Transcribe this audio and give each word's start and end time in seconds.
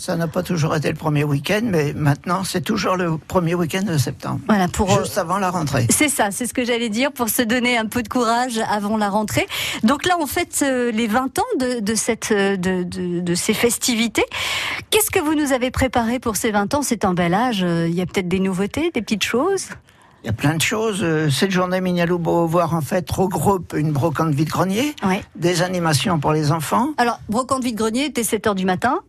Ça 0.00 0.16
n'a 0.16 0.28
pas 0.28 0.42
toujours 0.42 0.74
été 0.74 0.88
le 0.88 0.94
premier 0.94 1.24
week-end, 1.24 1.60
mais 1.62 1.92
maintenant 1.92 2.42
c'est 2.42 2.62
toujours 2.62 2.96
le 2.96 3.18
premier 3.18 3.54
week-end 3.54 3.82
de 3.82 3.98
septembre. 3.98 4.40
Voilà, 4.48 4.66
pour 4.66 4.88
juste 4.98 5.18
avant 5.18 5.36
la 5.38 5.50
rentrée. 5.50 5.86
C'est 5.90 6.08
ça, 6.08 6.30
c'est 6.30 6.46
ce 6.46 6.54
que 6.54 6.64
j'allais 6.64 6.88
dire 6.88 7.12
pour 7.12 7.28
se 7.28 7.42
donner 7.42 7.76
un 7.76 7.84
peu 7.84 8.02
de 8.02 8.08
courage 8.08 8.58
avant 8.70 8.96
la 8.96 9.10
rentrée. 9.10 9.46
Donc 9.82 10.06
là, 10.06 10.16
on 10.18 10.26
fête 10.26 10.58
euh, 10.62 10.90
les 10.90 11.06
20 11.06 11.38
ans 11.38 11.42
de, 11.58 11.80
de 11.80 11.94
cette, 11.94 12.32
euh, 12.32 12.56
de, 12.56 12.82
de, 12.82 13.20
de 13.20 13.34
ces 13.34 13.52
festivités. 13.52 14.24
Qu'est-ce 14.88 15.10
que 15.10 15.20
vous 15.20 15.34
nous 15.34 15.52
avez 15.52 15.70
préparé 15.70 16.18
pour 16.18 16.36
ces 16.36 16.50
20 16.50 16.72
ans 16.72 16.80
C'est 16.82 17.04
un 17.04 17.12
bel 17.12 17.34
âge. 17.34 17.62
euh, 17.62 17.86
Il 17.86 17.94
y 17.94 18.00
a 18.00 18.06
peut-être 18.06 18.28
des 18.28 18.40
nouveautés, 18.40 18.90
des 18.94 19.02
petites 19.02 19.24
choses? 19.24 19.66
Il 20.24 20.28
y 20.28 20.30
a 20.30 20.32
plein 20.32 20.54
de 20.54 20.62
choses. 20.62 21.00
Euh, 21.02 21.28
Cette 21.30 21.50
journée 21.50 21.82
Mignalou 21.82 22.18
Beauvoir 22.18 22.74
en 22.74 22.80
fait 22.80 23.10
regroupe 23.10 23.74
une 23.76 23.92
brocante 23.92 24.34
vide-grenier, 24.34 24.94
Ouais. 25.06 25.22
des 25.36 25.60
animations 25.60 26.18
pour 26.18 26.32
les 26.32 26.52
enfants. 26.52 26.88
Alors, 26.96 27.20
brocante 27.28 27.62
vide-grenier, 27.64 28.08
dès 28.08 28.22
7 28.24 28.46
heures 28.46 28.54
du 28.54 28.64
matin. 28.64 29.00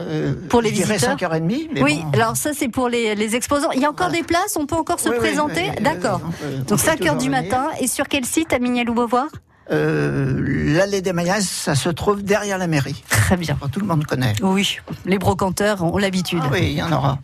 Euh, 0.00 0.34
Pour 0.48 0.60
les 0.60 0.70
je 0.74 0.82
visiteurs 0.82 1.16
5h30. 1.16 1.68
Mais 1.72 1.82
oui, 1.82 2.00
bon. 2.02 2.10
alors 2.18 2.36
ça, 2.36 2.50
c'est 2.52 2.68
pour 2.68 2.88
les, 2.88 3.14
les 3.14 3.36
exposants. 3.36 3.70
Il 3.72 3.80
y 3.80 3.84
a 3.84 3.90
encore 3.90 4.08
Voilà. 4.08 4.22
des 4.22 4.26
places 4.26 4.56
On 4.58 4.66
peut 4.66 4.74
encore 4.76 4.98
se 4.98 5.08
Oui, 5.08 5.16
présenter 5.18 5.70
oui, 5.76 5.82
D'accord. 5.84 6.20
Donc 6.20 6.66
peut 6.66 6.76
5 6.76 6.90
heures 6.90 6.98
toujours 6.98 7.14
du 7.16 7.26
venir. 7.28 7.42
matin. 7.42 7.68
Et 7.80 7.86
sur 7.86 8.08
quel 8.08 8.24
site 8.24 8.52
à 8.52 8.58
Mignalou-Beauvoir 8.58 9.26
Euh, 9.70 10.42
L'allée 10.76 11.00
des 11.00 11.12
Maillasses, 11.12 11.48
ça 11.48 11.74
se 11.76 11.88
trouve 11.90 12.22
derrière 12.24 12.58
la 12.58 12.66
mairie. 12.66 13.04
Très 13.08 13.36
bien. 13.36 13.56
Tout 13.72 13.78
le 13.80 13.86
monde 13.86 14.04
connaît. 14.04 14.34
Oui, 14.42 14.78
les 15.06 15.18
brocanteurs 15.18 15.82
ont 15.84 15.96
l'habitude. 15.96 16.40
Ah 16.42 16.48
oui, 16.52 16.60
il 16.62 16.72
y 16.72 16.82
en 16.82 16.90
aura. 16.92 17.18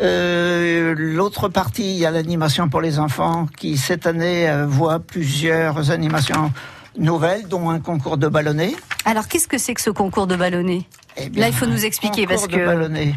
Euh, 0.00 0.94
L'autre 0.96 1.48
partie, 1.48 1.90
il 1.94 1.98
y 1.98 2.06
a 2.06 2.10
l'animation 2.10 2.68
pour 2.68 2.80
les 2.80 2.98
enfants 2.98 3.46
qui 3.58 3.76
cette 3.76 4.06
année 4.06 4.48
euh, 4.48 4.64
voit 4.66 5.00
plusieurs 5.00 5.90
animations 5.90 6.50
nouvelles, 6.96 7.46
dont 7.48 7.68
un 7.70 7.80
concours 7.80 8.16
de 8.16 8.28
ballonnet. 8.28 8.74
Alors, 9.04 9.26
qu'est-ce 9.28 9.48
que 9.48 9.58
c'est 9.58 9.74
que 9.74 9.80
ce 9.80 9.90
concours 9.90 10.26
de 10.26 10.36
ballonnet 10.36 10.82
Eh 11.16 11.28
bien, 11.28 11.42
Là, 11.42 11.48
il 11.48 11.54
faut 11.54 11.66
nous 11.66 11.84
expliquer 11.84 12.26
parce 12.26 12.46
que 12.46 12.64
ballonnet. 12.66 13.14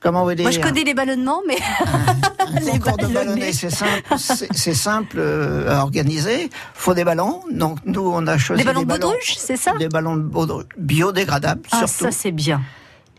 Comment 0.00 0.24
vous 0.24 0.34
dire 0.34 0.44
moi, 0.44 0.50
je 0.52 0.60
connais 0.60 0.84
les 0.84 0.94
ballonnements, 0.94 1.40
mais 1.48 1.56
les 2.72 2.78
concours 2.78 3.08
de 3.08 3.12
ballonnet, 3.12 3.52
c'est 3.52 3.70
simple, 3.70 4.02
c'est 4.18 4.74
simple 4.74 5.16
euh, 5.18 5.74
à 5.74 5.80
organiser. 5.82 6.50
Faut 6.74 6.94
des 6.94 7.04
ballons. 7.04 7.42
Donc 7.50 7.78
nous, 7.86 8.08
on 8.14 8.26
a 8.26 8.38
choisi 8.38 8.62
des 8.62 8.66
ballons 8.66 8.82
de 8.82 8.86
baudruche, 8.86 9.34
c'est 9.36 9.56
ça 9.56 9.72
des 9.78 9.88
ballons 9.88 10.16
de 10.16 10.22
baudruche 10.22 10.66
biodégradables 10.78 11.62
Ah, 11.72 11.78
surtout. 11.86 12.04
ça 12.04 12.10
c'est 12.12 12.30
bien. 12.32 12.62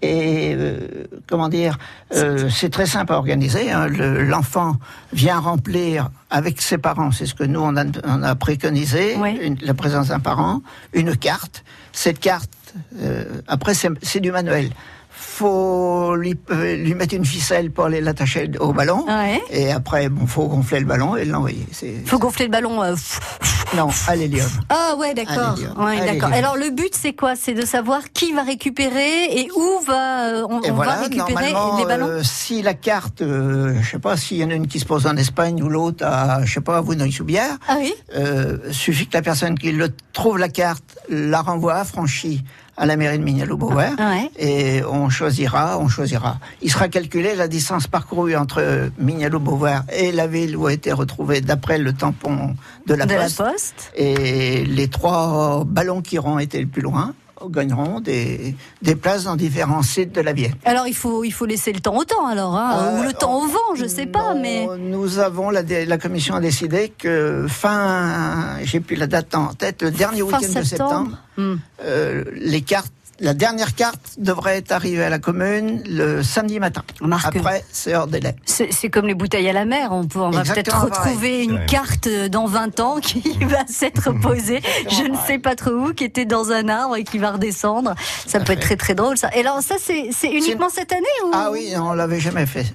Et 0.04 0.54
euh, 0.56 0.80
comment 1.28 1.50
dire, 1.50 1.78
euh, 2.14 2.50
c'est 2.50 2.70
très 2.70 2.86
simple 2.86 3.12
à 3.14 3.18
organiser. 3.18 3.72
hein. 3.72 3.88
Le- 3.88 4.24
L'enfant 4.24 4.78
vient 5.12 5.40
remplir 5.40 6.10
avec 6.30 6.62
ses 6.62 6.78
parents, 6.78 7.12
c'est 7.12 7.26
ce 7.26 7.34
que 7.34 7.44
nous 7.44 7.60
on 7.60 7.76
a, 7.76 7.84
on 8.06 8.22
a 8.22 8.36
préconisé, 8.36 9.16
une- 9.42 9.58
la 9.62 9.74
présence 9.74 10.10
d'un 10.10 10.20
parent, 10.20 10.62
une 10.94 11.18
carte. 11.18 11.64
Cette 11.94 12.20
carte, 12.20 12.52
euh, 13.02 13.24
après 13.48 13.74
c'est 13.74 14.20
du 14.20 14.32
manuel. 14.32 14.70
Faut 15.20 16.16
lui, 16.16 16.36
euh, 16.52 16.76
lui 16.76 16.94
mettre 16.94 17.16
une 17.16 17.26
ficelle 17.26 17.72
pour 17.72 17.86
aller 17.86 18.02
l'attacher 18.02 18.52
au 18.60 18.72
ballon. 18.72 19.04
Ouais. 19.08 19.42
Et 19.50 19.72
après, 19.72 20.10
bon, 20.10 20.28
faut 20.28 20.48
gonfler 20.48 20.80
le 20.80 20.86
ballon 20.86 21.16
et 21.16 21.26
l'envoyer. 21.26 21.66
Faut 22.06 22.20
gonfler 22.20 22.46
le 22.46 22.52
ballon. 22.52 22.84
euh, 22.84 22.96
non, 23.76 23.90
à 24.08 24.16
l'hélium. 24.16 24.48
Ah 24.70 24.96
ouais, 24.98 25.16
d'accord. 25.16 25.58
Ouais, 25.78 26.06
d'accord. 26.06 26.32
Alors 26.32 26.56
le 26.56 26.70
but 26.70 26.94
c'est 26.94 27.14
quoi? 27.14 27.36
C'est 27.36 27.54
de 27.56 27.66
savoir 27.66 28.12
qui 28.14 28.32
va 28.32 28.44
récupérer 28.44 29.26
et 29.40 29.50
où 29.56 29.84
va 29.86 30.46
on, 30.48 30.60
voilà, 30.72 30.96
va 30.96 31.02
récupérer 31.02 31.54
les 31.80 31.86
ballons? 31.86 32.20
si 32.24 32.62
la 32.62 32.74
carte, 32.76 33.22
je 33.22 33.90
sais 33.92 34.00
pas, 34.00 34.18
s'il 34.18 34.38
y 34.38 34.44
en 34.44 34.50
a 34.52 34.54
une 34.54 34.68
qui 34.68 34.80
se 34.80 34.86
pose 34.86 35.06
en 35.08 35.18
Espagne 35.18 35.62
ou 35.64 35.68
l'autre 35.70 36.06
à, 36.06 36.46
je 36.46 36.54
sais 36.54 36.62
pas, 36.62 36.78
à 36.78 36.82
Vouneuil-sous-Bière, 36.82 37.58
Ah 37.68 37.78
oui. 37.80 37.94
suffit 38.72 39.08
que 39.08 39.18
la 39.18 39.24
personne 39.24 39.58
qui 39.58 39.72
le 39.72 39.90
trouve 40.14 40.38
la 40.38 40.50
carte 40.50 40.98
la 41.10 41.42
renvoie 41.42 41.76
affranchie 41.76 42.44
à 42.78 42.86
la 42.86 42.96
mairie 42.96 43.18
de 43.18 43.24
Mignalo-Beauvert 43.24 43.96
Ouais. 44.00 44.30
et 44.38 44.84
on 44.86 45.10
choisira, 45.10 45.80
on 45.80 45.88
choisira. 45.88 46.38
Il 46.62 46.72
sera 46.72 46.88
calculé 46.90 47.36
la 47.36 47.48
distance 47.48 47.88
parcourue 47.88 48.36
entre 48.36 48.90
Mignalo-Beauvert 49.00 49.84
et 49.92 50.12
la 50.12 50.28
ville 50.28 50.56
où 50.56 50.68
a 50.68 50.74
été 50.74 50.92
retrouvée 50.92 51.42
d'après 51.42 51.78
le 51.80 51.94
tampon 51.94 52.56
de 52.86 52.94
la 52.94 53.06
de 53.06 53.16
poste. 53.16 53.40
la 53.40 53.46
poste. 53.52 53.92
Et 53.96 54.64
les 54.66 54.88
trois 54.90 55.64
ballons 55.66 56.02
qui 56.02 56.20
auront 56.20 56.38
été 56.40 56.60
le 56.62 56.68
plus 56.68 56.82
loin 56.84 57.14
gagneront 57.50 58.00
des, 58.00 58.56
des 58.82 58.96
places 58.96 59.26
dans 59.26 59.36
différents 59.36 59.84
sites 59.84 60.14
de 60.14 60.22
la 60.22 60.34
Vienne. 60.34 60.54
Alors 60.66 60.88
il 60.88 60.96
faut 60.96 61.24
il 61.24 61.32
faut 61.32 61.46
laisser 61.46 61.72
le 61.72 61.80
temps 61.80 61.96
au 61.96 62.04
temps 62.04 62.26
alors 62.28 62.56
hein, 62.56 62.72
Euh, 62.78 63.00
ou 63.00 63.04
le 63.04 63.14
temps 63.14 63.36
au 63.42 63.48
vent, 63.48 63.76
je 63.76 63.86
sais 63.86 64.06
pas 64.08 64.34
Non, 64.34 64.42
mais 64.42 64.68
Nous 64.80 65.20
avons, 65.20 65.50
la, 65.50 65.62
la 65.64 65.98
commission 65.98 66.36
a 66.36 66.40
décidé 66.40 66.92
que 66.98 67.46
fin, 67.48 68.58
j'ai 68.64 68.80
plus 68.80 68.96
la 68.96 69.08
date 69.08 69.36
en 69.36 69.54
tête, 69.54 69.84
le 69.84 69.92
dernier 69.92 70.22
week-end 70.24 70.60
de 70.60 70.64
septembre, 70.64 71.18
Hmm. 71.38 71.58
euh, 71.86 72.24
les 72.34 72.62
cartes, 72.62 72.92
la 73.20 73.34
dernière 73.34 73.76
carte 73.76 74.02
devrait 74.18 74.58
être 74.58 74.72
arrivée 74.72 75.04
à 75.04 75.10
la 75.10 75.20
commune 75.20 75.82
le 75.88 76.24
samedi 76.24 76.60
matin. 76.60 76.84
Marc. 77.02 77.36
Après, 77.36 77.64
c'est 77.72 77.96
hors 77.96 78.08
délai. 78.08 78.36
C'est 78.46 78.72
c'est 78.72 78.90
comme 78.90 79.08
les 79.08 79.14
bouteilles 79.14 79.50
à 79.50 79.54
la 79.54 79.66
mer, 79.66 79.90
on, 79.92 80.06
peut, 80.06 80.20
on 80.20 80.30
va 80.30 80.44
peut-être 80.44 80.80
retrouver 80.82 81.44
une 81.44 81.66
carte 81.66 82.08
dans 82.30 82.46
20 82.46 82.80
ans 82.80 83.00
qui 83.00 83.22
va 83.42 83.66
s'être 83.68 84.12
posée, 84.20 84.62
je 84.90 85.04
ne 85.04 85.18
sais 85.26 85.40
pas 85.40 85.56
trop 85.56 85.72
où, 85.72 85.94
qui 85.94 86.04
était 86.04 86.26
dans 86.26 86.52
un 86.52 86.70
arbre 86.70 86.96
et 86.96 87.04
qui 87.04 87.18
va 87.18 87.32
redescendre. 87.32 87.96
Ça 88.26 88.40
peut 88.40 88.54
être 88.54 88.62
très 88.62 88.78
très 88.78 88.96
drôle 88.96 89.18
ça. 89.18 89.30
Et 89.36 89.40
alors 89.42 89.62
ça 89.62 89.76
c'est 89.80 90.10
c'est 90.12 90.32
uniquement 90.32 90.70
cette 90.70 90.92
année 90.92 91.04
ou? 91.26 91.32
Ah 91.34 91.50
oui, 91.52 91.74
on 91.78 91.94
l'avait 91.94 92.20
jamais 92.20 92.46
fait. 92.46 92.66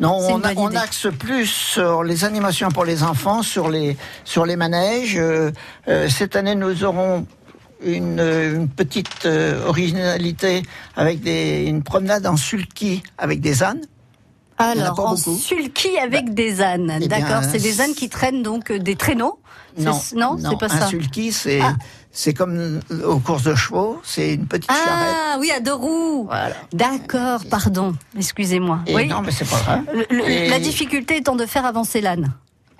Non, 0.00 0.18
on, 0.28 0.42
a- 0.42 0.80
axe 0.80 1.06
plus 1.16 1.46
sur 1.46 2.02
les 2.02 2.24
animations 2.24 2.68
pour 2.70 2.84
les 2.84 3.04
enfants, 3.04 3.42
sur 3.42 3.68
les 3.68 3.96
sur 4.24 4.44
les 4.44 4.56
manèges. 4.56 5.16
Euh, 5.16 5.52
euh, 5.86 6.08
cette 6.08 6.34
année, 6.34 6.56
nous 6.56 6.82
aurons 6.82 7.26
une, 7.82 8.18
euh, 8.20 8.56
une 8.56 8.68
petite 8.68 9.26
euh, 9.26 9.66
originalité 9.66 10.62
avec 10.96 11.20
des, 11.20 11.64
une 11.66 11.82
promenade 11.82 12.26
en 12.26 12.36
sulky 12.36 13.02
avec 13.18 13.40
des 13.40 13.62
ânes. 13.62 13.80
En 14.58 14.64
Alors 14.70 15.00
en 15.00 15.14
beaucoup. 15.14 15.36
sulky 15.36 15.98
avec 15.98 16.32
des 16.32 16.60
ânes, 16.60 16.98
eh 17.02 17.08
d'accord 17.08 17.42
C'est 17.42 17.58
des 17.58 17.80
ânes 17.80 17.94
qui 17.94 18.08
traînent 18.08 18.42
donc 18.44 18.70
euh, 18.70 18.78
des 18.78 18.94
traîneaux 18.94 19.40
Non, 19.78 20.00
non, 20.14 20.38
c'est 20.38 20.58
pas 20.58 20.72
un 20.72 20.78
ça. 20.80 20.86
sulky, 20.86 21.32
c'est 21.32 21.60
Ah. 21.60 21.74
c'est 22.12 22.34
comme 22.34 22.80
aux 23.04 23.18
courses 23.18 23.42
de 23.42 23.56
chevaux, 23.56 24.00
c'est 24.04 24.34
une 24.34 24.46
petite 24.46 24.70
charrette. 24.70 25.14
Ah 25.32 25.36
oui, 25.40 25.50
à 25.50 25.58
deux 25.58 25.74
roues. 25.74 26.26
Voilà. 26.26 26.54
D'accord, 26.72 27.40
pardon, 27.50 27.96
excusez-moi. 28.16 28.78
Oui. 28.86 29.08
non, 29.08 29.22
mais 29.22 29.32
c'est 29.32 29.44
pas 29.50 29.60
grave. 29.60 29.80
Le- 29.92 30.06
le- 30.16 30.30
Et- 30.30 30.48
La 30.48 30.60
difficulté 30.60 31.16
étant 31.16 31.34
de 31.34 31.46
faire 31.46 31.66
avancer 31.66 32.00
l'âne. 32.00 32.32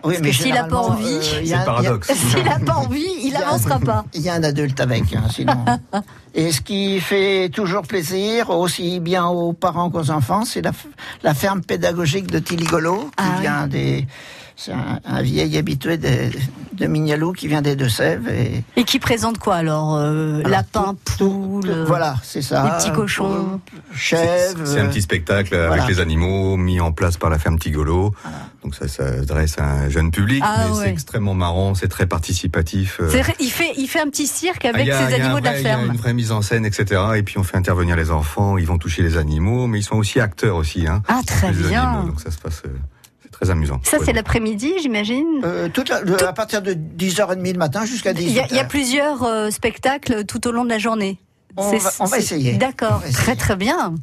Oui, 0.05 0.21
que 0.21 0.33
s'il 0.33 0.57
a 0.57 0.65
pas 0.65 0.77
envie- 0.77 1.07
euh, 1.07 1.19
a-. 1.19 2.15
S'il 2.15 2.45
n'a 2.45 2.59
pas 2.59 2.75
envie, 2.75 3.07
il 3.23 3.33
n'avancera 3.33 3.79
pas. 3.79 4.05
Il 4.15 4.21
y 4.23 4.29
a 4.29 4.35
un 4.35 4.43
adulte 4.43 4.81
avec, 4.81 5.05
hein, 5.15 5.25
sinon. 5.31 5.65
Et 6.35 6.53
ce 6.53 6.61
qui 6.61 7.01
fait 7.01 7.49
toujours 7.49 7.83
plaisir, 7.83 8.51
aussi 8.51 9.01
bien 9.01 9.27
aux 9.27 9.53
parents 9.53 9.89
qu'aux 9.91 10.11
enfants, 10.11 10.45
c'est 10.45 10.63
la, 11.23 11.35
ferme 11.35 11.63
pédagogique 11.63 12.27
de 12.31 12.39
Tiligolo, 12.39 13.05
qui 13.05 13.11
Ah 13.17 13.23
oui. 13.37 13.41
vient 13.43 13.67
des. 13.67 14.07
C'est 14.57 14.73
un, 14.73 15.01
un 15.05 15.21
vieil 15.23 15.57
habitué 15.59 15.97
de, 15.99 16.31
de 16.75 16.87
Mignalou 16.87 17.33
qui 17.33 17.49
vient 17.49 17.61
des 17.63 17.75
Deux-Sèvres. 17.77 18.29
Et, 18.29 18.63
Et 18.77 18.85
qui 18.85 18.99
présente 19.01 19.39
quoi 19.39 19.57
alors, 19.57 19.97
euh, 19.97 20.39
Alors, 20.41 20.49
Lapin, 20.51 20.95
tout- 21.19 21.29
poule. 21.31 21.63
tout- 21.65 21.85
voilà, 21.87 22.17
c'est 22.23 22.41
ça. 22.43 22.63
des 22.63 22.71
petits 22.71 22.93
cochons. 22.93 23.61
Chèvres. 23.95 24.65
C'est 24.67 24.81
un 24.81 24.87
petit 24.87 25.03
spectacle 25.03 25.57
voilà. 25.57 25.83
avec 25.83 25.89
les 25.89 26.01
animaux 26.01 26.57
mis 26.57 26.81
en 26.81 26.93
place 26.93 27.17
par 27.17 27.31
la 27.31 27.39
ferme 27.39 27.59
Tigolo. 27.59 28.15
Donc 28.63 28.75
ça 28.75 28.89
s'adresse 28.89 29.59
à 29.59 29.65
un 29.65 29.89
jeune 29.91 30.11
public, 30.11 30.43
Ah 30.47 30.67
mais 30.71 30.77
ouais. 30.77 30.85
c'est 30.85 30.91
extrêmement 30.91 31.35
marrant, 31.35 31.75
c'est 31.75 31.89
très 31.89 32.07
participatif. 32.07 32.99
euh. 33.01 33.09
Vrai, 33.09 33.35
il 33.41 33.51
fait, 33.51 33.73
il 33.77 33.87
fait 33.89 34.01
un 34.01 34.09
petit 34.09 34.27
cirque 34.27 34.65
Ah, 34.65 34.69
avec 34.71 34.87
il 34.87 34.89
y 34.89 34.93
a- 34.93 34.99
ses 35.09 35.15
il 35.15 35.19
y 35.19 35.21
a 35.21 35.25
un 35.25 35.27
animaux 35.27 35.41
de 35.41 35.45
la 35.45 35.51
vrai- 35.51 35.61
Il 35.61 35.65
y 35.65 35.69
a 35.69 35.77
ferme. 35.77 35.91
une 35.91 35.97
vraie 35.99 36.15
mise 36.15 36.33
en 36.33 36.41
scène, 36.43 36.65
etc. 36.65 37.03
Et 37.17 37.23
puis 37.23 37.39
on 37.39 37.43
fait 37.43 37.57
intervenir 37.59 37.97
les 37.97 38.11
enfants, 38.11 38.57
ils 38.57 38.67
vont 38.67 38.79
toucher 38.79 39.03
les 39.03 39.17
animaux, 39.19 39.67
mais 39.67 39.81
ils 39.81 39.83
sont 39.85 39.97
aussi 39.97 40.19
acteurs 40.21 40.57
aussi. 40.57 40.87
Hein, 40.87 41.03
Ah, 41.09 41.21
très 41.27 41.53
Les 41.53 41.69
bien. 41.69 41.83
animaux, 41.83 42.09
donc 42.09 42.21
ça 42.21 42.31
se 42.31 42.39
passe, 42.39 42.63
euh, 42.67 42.71
très 43.35 43.51
amusant. 43.51 43.81
Ça, 43.83 43.99
c'est 44.05 44.13
l'après-midi, 44.13 44.73
j'imagine. 44.81 45.27
Euh, 45.45 45.69
à 46.27 46.33
partir 46.33 46.63
de 46.63 46.73
10h30 46.75 47.53
le 47.53 47.59
matin 47.59 47.85
jusqu'à 47.85 48.13
18h. 48.13 48.21
Il 48.23 48.33
y, 48.33 48.41
a, 48.41 48.47
il 48.51 48.57
y 48.57 48.61
a 48.61 48.65
plusieurs 48.65 49.23
euh, 49.25 49.51
spectacles 49.51 50.25
tout 50.25 50.47
au 50.47 50.53
long 50.53 50.65
de 50.65 50.71
la 50.71 50.79
journée. 50.79 51.19
On 51.57 51.71
C'est- 51.71 51.79
va- 51.79 51.91
on 52.01 52.05
va 52.05 52.17
c'est- 52.17 52.23
essayer. 52.23 52.53
D'accord, 52.55 53.03
très 53.13 53.37
très 53.37 53.57
bien. 53.57 53.95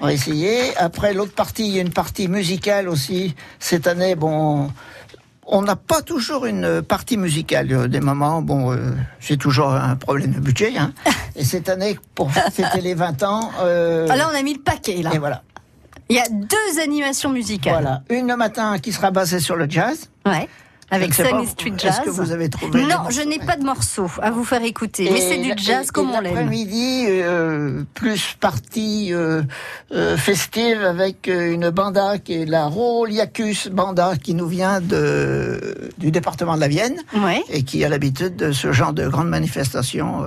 On 0.00 0.06
va 0.06 0.12
essayer. 0.12 0.76
Après, 0.76 1.12
l'autre 1.12 1.32
partie, 1.34 1.66
il 1.66 1.74
y 1.74 1.78
a 1.78 1.82
une 1.82 1.92
partie 1.92 2.26
musicale 2.26 2.88
aussi. 2.88 3.34
Cette 3.58 3.86
année, 3.86 4.14
bon, 4.14 4.70
on 5.46 5.62
n'a 5.62 5.76
pas 5.76 6.00
toujours 6.02 6.46
une 6.46 6.80
partie 6.82 7.16
musicale. 7.16 7.72
A 7.74 7.86
Des 7.88 8.00
moments, 8.00 8.40
bon, 8.40 8.72
euh, 8.72 8.92
j'ai 9.20 9.36
toujours 9.36 9.72
un 9.72 9.96
problème 9.96 10.32
de 10.32 10.40
budget. 10.40 10.72
Hein. 10.78 10.92
Et 11.36 11.44
cette 11.44 11.68
année, 11.68 11.98
pour 12.14 12.32
fêter 12.32 12.80
les 12.80 12.94
20 12.94 13.22
ans, 13.24 13.50
euh, 13.60 14.06
Ah, 14.10 14.16
là, 14.16 14.28
on 14.32 14.34
a 14.36 14.42
mis 14.42 14.54
le 14.54 14.60
paquet. 14.60 15.02
Là. 15.02 15.10
et 15.14 15.18
voilà. 15.18 15.42
Il 16.10 16.16
y 16.16 16.18
a 16.18 16.28
deux 16.28 16.80
animations 16.82 17.30
musicales. 17.30 17.82
Voilà. 17.82 18.02
Une 18.10 18.26
le 18.26 18.36
matin 18.36 18.78
qui 18.80 18.92
sera 18.92 19.12
basée 19.12 19.38
sur 19.38 19.54
le 19.54 19.70
jazz. 19.70 20.10
Ouais. 20.26 20.48
Avec 20.90 21.14
Sunny 21.14 21.46
Street 21.46 21.72
est-ce 21.76 21.86
Jazz. 21.86 22.00
que 22.04 22.10
vous 22.10 22.32
avez 22.32 22.48
trouvé 22.48 22.82
Non, 22.82 22.88
morceaux 22.88 23.10
je 23.10 23.20
n'ai 23.28 23.38
pas 23.38 23.56
de 23.56 23.64
morceau 23.64 24.06
à 24.20 24.30
vous 24.30 24.44
faire 24.44 24.62
écouter, 24.64 25.08
mais 25.12 25.20
c'est 25.20 25.38
du 25.38 25.52
jazz 25.56 25.90
comme 25.90 26.10
on 26.10 26.20
l'aime. 26.20 26.34
L'après-midi, 26.34 27.04
euh, 27.08 27.84
plus 27.94 28.36
partie 28.40 29.12
euh, 29.14 29.42
euh, 29.92 30.16
festive 30.16 30.82
avec 30.84 31.28
une 31.32 31.70
banda 31.70 32.18
qui 32.18 32.42
est 32.42 32.44
la 32.46 32.66
Roliacus 32.66 33.68
Banda 33.68 34.14
qui 34.22 34.34
nous 34.34 34.46
vient 34.48 34.80
de, 34.80 35.90
du 35.98 36.10
département 36.10 36.56
de 36.56 36.60
la 36.60 36.68
Vienne 36.68 36.96
Ouais. 37.16 37.42
et 37.50 37.62
qui 37.62 37.84
a 37.84 37.88
l'habitude 37.88 38.36
de 38.36 38.52
ce 38.52 38.72
genre 38.72 38.92
de 38.92 39.06
grandes 39.08 39.28
manifestations. 39.28 40.24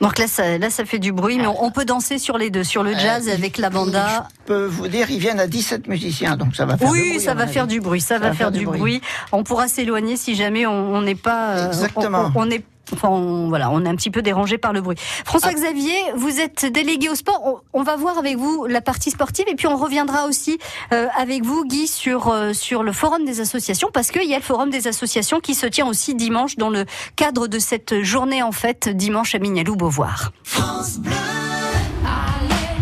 Donc 0.00 0.18
là, 0.18 0.26
ça, 0.28 0.58
là, 0.58 0.70
ça 0.70 0.84
fait 0.84 0.98
du 0.98 1.12
bruit, 1.12 1.38
mais 1.38 1.46
on, 1.46 1.64
on 1.64 1.70
peut 1.70 1.84
danser 1.84 2.18
sur 2.18 2.38
les 2.38 2.50
deux, 2.50 2.64
sur 2.64 2.82
le 2.84 2.92
jazz 2.94 3.28
avec 3.28 3.58
la 3.58 3.70
banda. 3.70 4.28
Je 4.42 4.46
peux 4.46 4.64
vous 4.64 4.88
dire, 4.88 5.10
ils 5.10 5.18
viennent 5.18 5.40
à 5.40 5.46
17 5.46 5.88
musiciens, 5.88 6.36
donc 6.36 6.54
ça 6.56 6.66
va 6.66 6.76
faire 6.76 6.90
du 6.92 6.98
Oui, 6.98 7.08
bruit, 7.10 7.20
ça 7.20 7.32
à 7.32 7.34
va 7.34 7.46
faire 7.46 7.66
du 7.66 7.80
bruit, 7.80 8.00
ça, 8.00 8.18
va 8.18 8.32
faire 8.32 8.50
du 8.52 8.64
bruit. 8.64 9.00
On 9.32 9.42
pourra 9.42 9.66
s'éloigner 9.68 9.87
si 10.16 10.34
jamais 10.34 10.66
on 10.66 11.02
n'est 11.02 11.14
pas. 11.14 11.50
euh, 11.56 11.66
Exactement. 11.68 12.30
On, 12.34 12.42
on 12.46 12.50
est. 12.50 12.64
Enfin, 12.90 13.08
on, 13.10 13.48
voilà, 13.48 13.70
on 13.70 13.84
est 13.84 13.88
un 13.88 13.96
petit 13.96 14.10
peu 14.10 14.22
dérangé 14.22 14.56
par 14.56 14.72
le 14.72 14.80
bruit. 14.80 14.96
François 15.26 15.52
Xavier, 15.52 15.92
vous 16.16 16.40
êtes 16.40 16.64
délégué 16.64 17.10
au 17.10 17.14
sport. 17.14 17.38
On, 17.44 17.80
on 17.80 17.82
va 17.82 17.96
voir 17.96 18.16
avec 18.16 18.38
vous 18.38 18.64
la 18.64 18.80
partie 18.80 19.10
sportive 19.10 19.44
et 19.46 19.54
puis 19.56 19.66
on 19.66 19.76
reviendra 19.76 20.24
aussi 20.24 20.58
euh, 20.94 21.06
avec 21.14 21.44
vous, 21.44 21.66
Guy, 21.66 21.86
sur 21.86 22.28
euh, 22.28 22.54
sur 22.54 22.82
le 22.82 22.92
forum 22.92 23.26
des 23.26 23.40
associations 23.40 23.90
parce 23.92 24.10
qu'il 24.10 24.24
y 24.26 24.32
a 24.32 24.38
le 24.38 24.42
forum 24.42 24.70
des 24.70 24.88
associations 24.88 25.38
qui 25.40 25.54
se 25.54 25.66
tient 25.66 25.86
aussi 25.86 26.14
dimanche 26.14 26.56
dans 26.56 26.70
le 26.70 26.86
cadre 27.14 27.46
de 27.46 27.58
cette 27.58 28.02
journée 28.02 28.42
en 28.42 28.52
fait 28.52 28.88
dimanche 28.88 29.34
à 29.34 29.38
Mignalou-Beauvoir. 29.38 30.30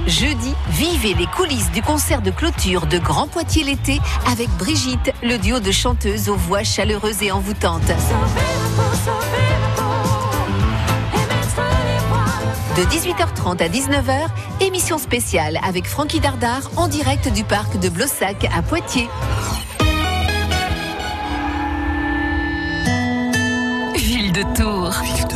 Jeudi, 0.06 0.54
vivez 0.68 1.14
les 1.14 1.26
coulisses 1.26 1.72
du 1.72 1.82
concert 1.82 2.22
de 2.22 2.30
clôture 2.30 2.86
de 2.86 2.96
Grand 2.96 3.26
Poitiers 3.26 3.64
l'été 3.64 3.98
avec 4.30 4.48
Brigitte, 4.50 5.12
le 5.20 5.36
duo 5.36 5.58
de 5.58 5.72
chanteuses 5.72 6.28
aux 6.28 6.36
voix 6.36 6.62
chaleureuses 6.62 7.22
et 7.22 7.32
envoûtantes. 7.32 7.82
De 12.76 12.82
18h30 12.82 13.60
à 13.60 13.68
19h, 13.68 14.28
émission 14.60 14.98
spéciale 14.98 15.58
avec 15.66 15.86
Francky 15.86 16.20
Dardar 16.20 16.70
en 16.76 16.86
direct 16.86 17.32
du 17.32 17.42
parc 17.42 17.76
de 17.80 17.88
Blossac 17.88 18.48
à 18.56 18.62
Poitiers. 18.62 19.08
Ville 23.96 24.30
de 24.30 24.42
Tours. 24.54 25.02
Ville 25.02 25.24
de 25.24 25.30
Tours. 25.30 25.35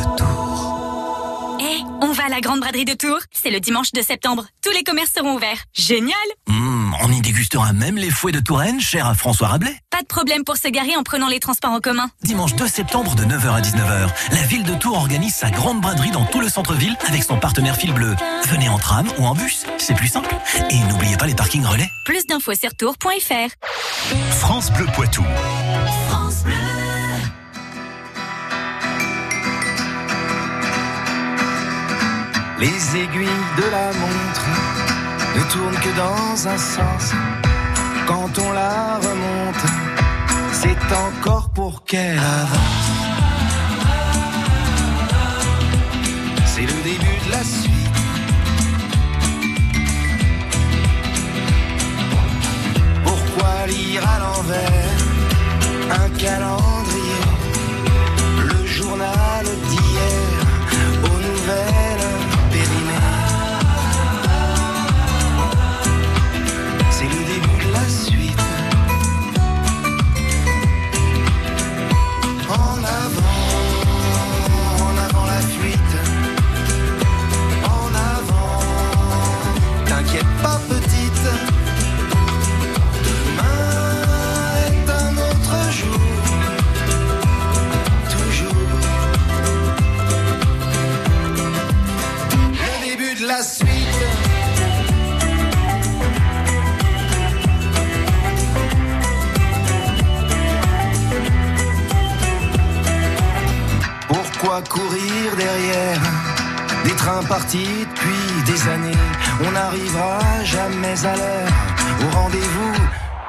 va 2.21 2.27
à 2.27 2.29
la 2.29 2.41
grande 2.41 2.59
braderie 2.59 2.85
de 2.85 2.93
Tours. 2.93 3.19
C'est 3.31 3.49
le 3.49 3.59
dimanche 3.59 3.91
de 3.93 4.01
septembre. 4.01 4.45
Tous 4.63 4.71
les 4.71 4.83
commerces 4.83 5.11
seront 5.15 5.35
ouverts. 5.35 5.57
Génial 5.73 6.15
Hum, 6.47 6.95
on 7.01 7.11
y 7.11 7.21
dégustera 7.21 7.73
même 7.73 7.97
les 7.97 8.09
fouets 8.09 8.31
de 8.31 8.39
Touraine, 8.39 8.79
chers 8.79 9.07
à 9.07 9.15
François 9.15 9.47
Rabelais. 9.47 9.75
Pas 9.89 10.01
de 10.01 10.07
problème 10.07 10.43
pour 10.43 10.57
se 10.57 10.67
garer 10.67 10.95
en 10.95 11.03
prenant 11.03 11.27
les 11.27 11.39
transports 11.39 11.71
en 11.71 11.79
commun. 11.79 12.09
Dimanche 12.23 12.55
2 12.55 12.67
septembre 12.67 13.15
de 13.15 13.23
9h 13.23 13.53
à 13.55 13.61
19h, 13.61 14.09
la 14.31 14.41
ville 14.43 14.63
de 14.63 14.75
Tours 14.75 14.97
organise 14.97 15.35
sa 15.35 15.49
grande 15.49 15.81
braderie 15.81 16.11
dans 16.11 16.25
tout 16.25 16.41
le 16.41 16.49
centre-ville 16.49 16.95
avec 17.07 17.23
son 17.23 17.37
partenaire 17.37 17.75
Fil 17.75 17.93
Bleu. 17.93 18.15
Venez 18.47 18.69
en 18.69 18.77
tram 18.77 19.07
ou 19.17 19.25
en 19.25 19.33
bus, 19.33 19.65
c'est 19.77 19.95
plus 19.95 20.07
simple. 20.09 20.29
Et 20.69 20.79
n'oubliez 20.89 21.17
pas 21.17 21.27
les 21.27 21.35
parkings 21.35 21.65
relais. 21.65 21.89
Plus 22.05 22.25
d'infos 22.27 22.55
sur 22.55 22.75
tours.fr. 22.75 23.49
France 24.39 24.71
Bleu 24.71 24.85
Poitou. 24.93 25.23
Les 32.61 32.67
aiguilles 32.95 33.27
de 33.57 33.63
la 33.71 33.87
montre 33.87 34.45
ne 35.35 35.41
tournent 35.51 35.79
que 35.79 35.97
dans 35.97 36.47
un 36.47 36.57
sens. 36.57 37.11
Quand 38.05 38.37
on 38.37 38.51
la 38.51 38.99
remonte, 38.99 39.65
c'est 40.51 40.77
encore 40.93 41.49
pour 41.55 41.83
qu'elle 41.85 42.19
avance. 42.19 42.91
C'est 46.45 46.61
le 46.61 46.83
début 46.83 47.19
de 47.25 47.31
la 47.31 47.43
suite. 47.43 47.97
Pourquoi 53.03 53.65
lire 53.69 54.07
à 54.07 54.19
l'envers? 54.19 54.80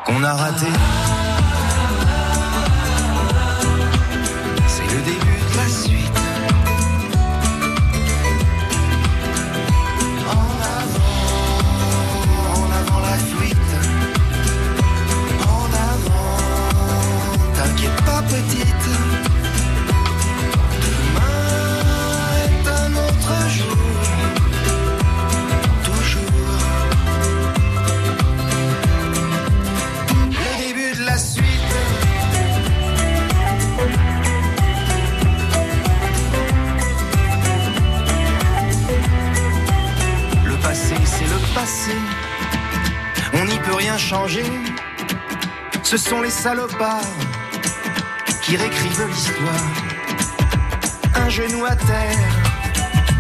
Qu'on 0.05 0.23
a 0.23 0.33
raté. 0.35 0.67
C'est 4.67 4.95
le 4.95 5.01
début 5.03 5.39
de 5.53 5.57
la 5.57 5.69
suite. 5.69 6.22
Ce 45.93 45.99
sont 45.99 46.23
les 46.23 46.31
salopards 46.31 47.03
qui 48.41 48.57
réécrivent 48.57 49.07
l'histoire 49.09 49.53
un 51.17 51.29
genou 51.29 51.67
à 51.67 51.77
terre, 51.77 52.19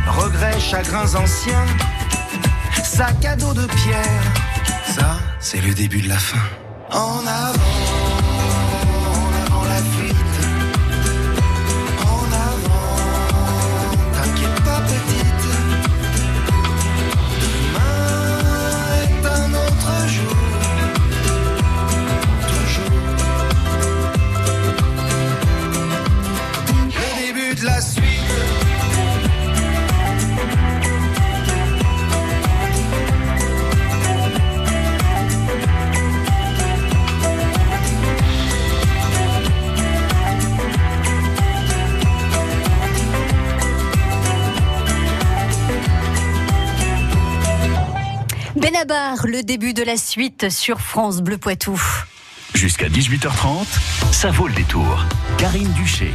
regrets, 0.06 0.58
chagrins 0.58 1.14
anciens, 1.14 1.66
sac 2.82 3.26
à 3.26 3.36
dos 3.36 3.52
de 3.52 3.66
pierre. 3.66 4.22
Ça, 4.86 5.18
c'est 5.38 5.60
le 5.60 5.74
début 5.74 6.00
de 6.00 6.08
la 6.08 6.18
fin. 6.18 6.40
En 6.90 7.18
avant, 7.26 7.91
Benabar, 48.82 49.26
le 49.26 49.42
début 49.42 49.74
de 49.74 49.82
la 49.82 49.96
suite 49.96 50.50
sur 50.50 50.80
France 50.80 51.20
Bleu 51.20 51.38
Poitou. 51.38 51.80
Jusqu'à 52.54 52.88
18h30, 52.88 53.66
ça 54.12 54.30
vaut 54.30 54.48
le 54.48 54.54
détour. 54.54 55.04
Karine 55.38 55.72
Duché. 55.72 56.10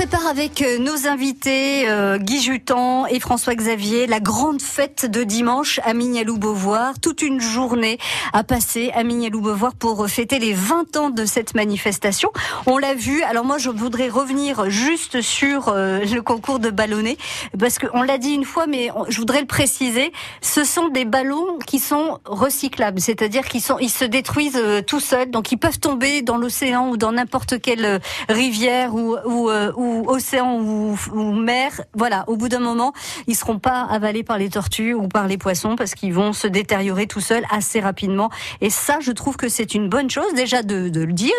Prépare 0.00 0.28
avec 0.28 0.62
euh, 0.62 0.78
nos 0.78 1.06
invités 1.08 1.86
euh, 1.86 2.16
Guy 2.16 2.40
Jutan 2.40 3.04
et 3.04 3.20
François 3.20 3.54
Xavier 3.54 4.06
la 4.06 4.18
grande 4.18 4.62
fête 4.62 5.04
de 5.04 5.24
dimanche 5.24 5.78
à 5.84 5.92
Mignalou-Beauvoir. 5.92 6.98
Toute 6.98 7.20
une 7.20 7.38
journée 7.38 7.98
à 8.32 8.42
passer 8.42 8.90
à 8.94 9.04
Mignalou-Beauvoir 9.04 9.74
pour 9.74 10.08
fêter 10.08 10.38
les 10.38 10.54
20 10.54 10.96
ans 10.96 11.10
de 11.10 11.26
cette 11.26 11.54
manifestation. 11.54 12.30
On 12.64 12.78
l'a 12.78 12.94
vu. 12.94 13.22
Alors 13.24 13.44
moi, 13.44 13.58
je 13.58 13.68
voudrais 13.68 14.08
revenir 14.08 14.70
juste 14.70 15.20
sur 15.20 15.68
euh, 15.68 15.98
le 16.02 16.22
concours 16.22 16.60
de 16.60 16.70
ballonnet 16.70 17.18
parce 17.58 17.78
qu'on 17.78 18.00
l'a 18.00 18.16
dit 18.16 18.32
une 18.32 18.46
fois, 18.46 18.66
mais 18.66 18.88
je 19.10 19.18
voudrais 19.18 19.42
le 19.42 19.46
préciser. 19.46 20.12
Ce 20.40 20.64
sont 20.64 20.88
des 20.88 21.04
ballons 21.04 21.58
qui 21.66 21.78
sont 21.78 22.20
recyclables, 22.24 23.00
c'est-à-dire 23.00 23.46
qu'ils 23.46 23.60
sont, 23.60 23.78
ils 23.78 23.90
se 23.90 24.04
détruisent 24.04 24.56
euh, 24.56 24.80
tout 24.82 25.00
seuls, 25.00 25.30
donc 25.30 25.52
ils 25.52 25.56
peuvent 25.56 25.78
tomber 25.78 26.22
dans 26.22 26.36
l'océan 26.36 26.88
ou 26.88 26.96
dans 26.96 27.12
n'importe 27.12 27.60
quelle 27.60 27.84
euh, 27.84 27.98
rivière 28.28 28.94
ou, 28.94 29.16
ou, 29.24 29.50
euh, 29.50 29.72
océan 30.06 30.58
ou, 30.60 30.96
mer. 31.32 31.80
Voilà, 31.94 32.24
au 32.26 32.36
bout 32.36 32.48
d'un 32.48 32.60
moment, 32.60 32.92
ils 33.26 33.36
seront 33.36 33.58
pas 33.58 33.82
avalés 33.82 34.22
par 34.22 34.38
les 34.38 34.48
tortues 34.48 34.94
ou 34.94 35.08
par 35.08 35.26
les 35.26 35.38
poissons 35.38 35.76
parce 35.76 35.94
qu'ils 35.94 36.14
vont 36.14 36.32
se 36.32 36.46
détériorer 36.46 37.06
tout 37.06 37.20
seuls 37.20 37.44
assez 37.50 37.80
rapidement. 37.80 38.30
Et 38.60 38.70
ça, 38.70 38.98
je 39.00 39.12
trouve 39.12 39.36
que 39.36 39.48
c'est 39.48 39.74
une 39.74 39.88
bonne 39.88 40.10
chose 40.10 40.32
déjà 40.34 40.62
de, 40.62 40.90
le 40.92 41.12
dire. 41.12 41.30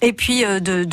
Et 0.00 0.12
puis 0.12 0.44
euh, 0.44 0.60
de, 0.60 0.84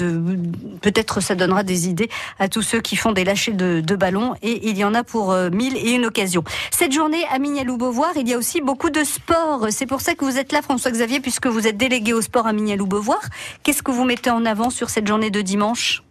peut-être 0.81 1.21
ça 1.21 1.35
donnera 1.35 1.63
des 1.63 1.87
idées 1.87 2.09
à 2.39 2.47
tous 2.47 2.61
ceux 2.61 2.81
qui 2.81 2.95
font 2.95 3.11
des 3.11 3.23
lâchers 3.23 3.51
de, 3.51 3.81
de 3.81 3.95
ballons. 3.95 4.35
Et 4.41 4.69
il 4.69 4.77
y 4.77 4.83
en 4.83 4.93
a 4.93 5.03
pour 5.03 5.31
euh, 5.31 5.49
mille 5.49 5.77
et 5.77 5.91
une 5.91 6.05
occasions. 6.05 6.43
Cette 6.71 6.91
journée 6.91 7.23
à 7.31 7.39
Mignalou-Beauvoir, 7.39 8.11
il 8.15 8.27
y 8.27 8.33
a 8.33 8.37
aussi 8.37 8.61
beaucoup 8.61 8.89
de 8.89 9.03
sport. 9.03 9.67
C'est 9.69 9.85
pour 9.85 10.01
ça 10.01 10.15
que 10.15 10.25
vous 10.25 10.37
êtes 10.37 10.51
là, 10.51 10.61
François-Xavier, 10.61 11.19
puisque 11.19 11.47
vous 11.47 11.67
êtes 11.67 11.77
délégué 11.77 12.13
au 12.13 12.21
sport 12.21 12.47
à 12.47 12.53
Mignalou-Beauvoir. 12.53 13.21
Qu'est-ce 13.63 13.83
que 13.83 13.91
vous 13.91 14.05
mettez 14.05 14.29
en 14.29 14.45
avant 14.45 14.69
sur 14.69 14.89
cette 14.89 15.07
journée 15.07 15.31
de 15.31 15.41
dimanche? 15.41 16.03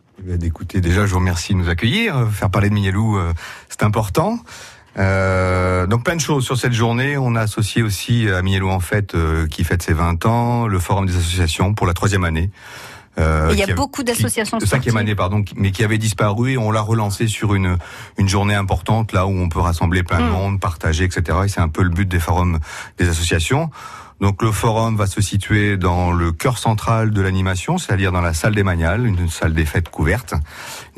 Écoutez, 0.42 0.80
déjà, 0.80 1.06
je 1.06 1.12
vous 1.12 1.18
remercie 1.20 1.52
de 1.52 1.58
nous 1.58 1.68
accueillir. 1.68 2.16
Euh, 2.16 2.26
Faire 2.26 2.50
parler 2.50 2.68
de 2.68 2.74
Mignalou, 2.74 3.16
euh, 3.16 3.32
c'est 3.68 3.82
important. 3.82 4.38
Euh, 4.98 5.86
donc 5.86 6.02
plein 6.04 6.16
de 6.16 6.20
choses 6.20 6.44
sur 6.44 6.56
cette 6.58 6.72
journée. 6.72 7.16
On 7.16 7.36
a 7.36 7.42
associé 7.42 7.82
aussi 7.82 8.28
à 8.28 8.42
Mignalou 8.42 8.68
en 8.68 8.80
euh, 9.14 9.46
qui 9.46 9.62
fête 9.62 9.82
ses 9.82 9.92
20 9.92 10.26
ans, 10.26 10.66
le 10.66 10.78
Forum 10.80 11.06
des 11.06 11.16
associations 11.16 11.72
pour 11.72 11.86
la 11.86 11.92
troisième 11.94 12.24
année. 12.24 12.50
Euh, 13.18 13.48
Il 13.52 13.58
y 13.58 13.62
a 13.62 13.74
beaucoup 13.74 14.02
d'associations 14.02 14.60
cinquième 14.60 14.96
année, 14.96 15.14
pardon, 15.14 15.44
mais 15.56 15.72
qui 15.72 15.82
avait 15.84 15.98
disparu 15.98 16.52
et 16.52 16.58
on 16.58 16.70
l'a 16.70 16.80
relancé 16.80 17.26
sur 17.26 17.54
une 17.54 17.76
une 18.16 18.28
journée 18.28 18.54
importante 18.54 19.12
là 19.12 19.26
où 19.26 19.30
on 19.30 19.48
peut 19.48 19.58
rassembler 19.60 20.02
plein 20.04 20.18
de 20.20 20.24
Mm. 20.24 20.32
monde, 20.32 20.60
partager, 20.60 21.04
etc. 21.04 21.38
Et 21.44 21.48
c'est 21.48 21.60
un 21.60 21.68
peu 21.68 21.82
le 21.82 21.90
but 21.90 22.06
des 22.08 22.20
forums 22.20 22.58
des 22.96 23.08
associations. 23.08 23.70
Donc 24.20 24.42
le 24.42 24.50
forum 24.50 24.96
va 24.96 25.06
se 25.06 25.20
situer 25.20 25.76
dans 25.76 26.10
le 26.10 26.32
cœur 26.32 26.58
central 26.58 27.12
de 27.12 27.20
l'animation, 27.22 27.78
c'est-à-dire 27.78 28.10
dans 28.10 28.20
la 28.20 28.34
salle 28.34 28.54
des 28.54 28.64
Magnales, 28.64 29.06
une 29.06 29.28
salle 29.28 29.52
des 29.52 29.64
fêtes 29.64 29.90
couverte, 29.90 30.34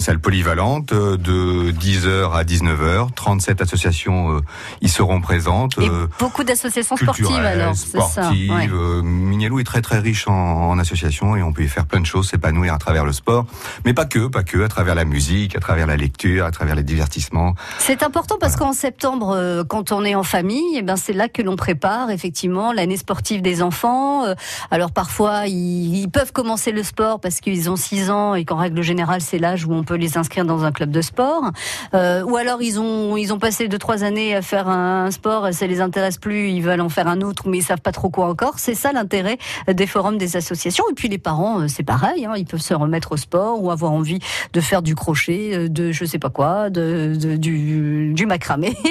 une 0.01 0.05
salle 0.05 0.19
polyvalente 0.19 0.93
euh, 0.93 1.19
de 1.19 1.73
10h 1.73 2.33
à 2.33 2.43
19h. 2.43 3.13
37 3.15 3.61
associations 3.61 4.35
euh, 4.37 4.41
y 4.81 4.89
seront 4.89 5.21
présentes. 5.21 5.77
Et 5.79 5.87
euh, 5.87 6.07
beaucoup 6.19 6.43
d'associations 6.43 6.97
sportives 6.97 7.27
alors, 7.37 7.77
c'est 7.77 8.01
ça. 8.01 8.31
ouais. 8.31 8.71
Euh, 8.73 9.03
Mignalou 9.03 9.61
est 9.61 9.65
très 9.65 9.83
très 9.83 9.99
riche 9.99 10.27
en, 10.27 10.33
en 10.71 10.79
associations 10.79 11.37
et 11.37 11.43
on 11.43 11.53
peut 11.53 11.65
y 11.65 11.69
faire 11.69 11.85
plein 11.85 12.01
de 12.01 12.07
choses, 12.07 12.31
s'épanouir 12.31 12.73
à 12.73 12.79
travers 12.79 13.05
le 13.05 13.13
sport, 13.13 13.45
mais 13.85 13.93
pas 13.93 14.07
que, 14.07 14.27
pas 14.27 14.43
que, 14.43 14.65
à 14.65 14.69
travers 14.69 14.95
la 14.95 15.05
musique, 15.05 15.55
à 15.55 15.61
travers 15.61 15.87
la 15.87 15.99
lecture, 15.99 16.47
à 16.47 16.51
travers 16.51 16.77
les 16.77 16.83
divertissements. 16.83 17.55
C'est 17.79 18.03
important 18.03 18.39
parce 18.41 18.57
qu'en 18.57 18.73
septembre, 18.73 19.65
quand 19.69 19.93
on 19.93 20.03
est 20.07 20.15
en 20.15 20.23
famille, 20.23 20.77
eh 20.77 20.83
ben 20.83 20.97
c'est 20.97 21.13
là 21.13 21.29
que 21.29 21.43
l'on 21.43 21.57
prépare 21.57 22.09
effectivement 22.11 22.73
l'année 22.73 22.97
sportive 22.97 23.43
des 23.43 23.61
enfants. 23.63 24.25
Alors 24.71 24.93
parfois, 24.93 25.47
ils, 25.47 25.95
ils 25.95 26.09
peuvent 26.11 26.33
commencer 26.33 26.73
le 26.73 26.83
sport 26.83 27.21
parce 27.21 27.41
qu'ils 27.41 27.69
ont 27.69 27.77
6 27.77 28.11
ans 28.11 28.35
et 28.35 28.47
qu'en 28.47 28.57
règle 28.57 28.81
générale, 28.81 29.21
c'est 29.21 29.39
l'âge 29.39 29.67
où 29.67 29.75
on 29.75 29.85
peut 29.85 29.90
les 29.97 30.17
inscrire 30.19 30.45
dans 30.45 30.65
un 30.65 30.73
club 30.73 30.91
de 30.91 31.01
sport. 31.01 31.51
Euh, 31.95 32.23
ou 32.25 32.37
alors 32.37 32.63
ils 32.63 32.79
ont 32.81 33.17
ils 33.17 33.33
ont 33.33 33.39
passé 33.39 33.69
deux 33.69 33.79
trois 33.79 34.05
années 34.05 34.35
à 34.35 34.43
faire 34.43 34.69
un 34.69 35.11
sport, 35.11 35.49
et 35.49 35.53
ça 35.53 35.67
les 35.67 35.81
intéresse 35.81 36.19
plus, 36.19 36.51
ils 36.51 36.61
veulent 36.63 36.81
en 36.81 36.89
faire 36.89 37.09
un 37.09 37.21
autre, 37.21 37.49
mais 37.49 37.59
ils 37.59 37.63
savent 37.65 37.81
pas 37.81 37.93
trop 37.93 38.11
quoi 38.11 38.29
encore. 38.29 38.59
C'est 38.59 38.75
ça 38.75 38.93
l'intérêt 38.93 39.39
des 39.73 39.87
forums 39.87 40.19
des 40.19 40.37
associations. 40.37 40.85
Et 40.91 40.95
puis 40.95 41.09
les 41.09 41.19
parents, 41.19 41.61
euh, 41.61 41.69
c'est 41.69 41.83
pareil, 41.83 42.27
hein, 42.27 42.35
ils 42.37 42.47
peuvent 42.47 42.61
se 42.61 42.75
remettre 42.75 43.13
au 43.13 43.17
sport 43.17 43.63
ou 43.63 43.71
avoir 43.71 43.93
envie 43.93 44.19
de 44.53 44.61
faire 44.61 44.83
du 44.83 44.95
crochet, 44.95 45.51
euh, 45.55 45.69
de 45.69 45.93
je 45.93 46.05
sais 46.05 46.19
pas 46.19 46.31
quoi, 46.31 46.71
de, 46.71 47.15
de- 47.21 47.37
du, 47.37 48.13
du 48.15 48.27
macramé. 48.27 48.77